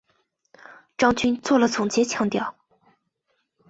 [0.97, 2.55] 张军作了总结强调